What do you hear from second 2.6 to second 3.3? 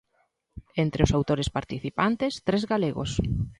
galegos.